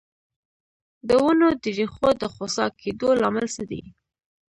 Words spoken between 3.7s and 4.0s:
دی؟